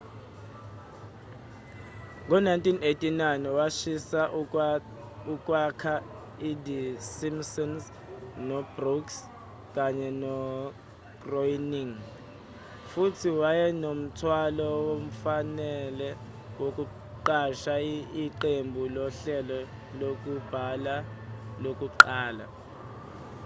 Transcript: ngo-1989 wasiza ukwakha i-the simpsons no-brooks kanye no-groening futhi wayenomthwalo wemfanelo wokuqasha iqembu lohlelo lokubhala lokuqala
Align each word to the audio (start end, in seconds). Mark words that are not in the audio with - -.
ngo-1989 2.25 3.45
wasiza 3.57 4.21
ukwakha 5.33 5.93
i-the 6.49 6.81
simpsons 7.17 7.83
no-brooks 8.47 9.15
kanye 9.75 10.09
no-groening 10.23 11.91
futhi 12.91 13.29
wayenomthwalo 13.41 14.67
wemfanelo 14.87 16.09
wokuqasha 16.59 17.75
iqembu 18.23 18.81
lohlelo 18.95 19.59
lokubhala 19.99 20.95
lokuqala 21.63 22.45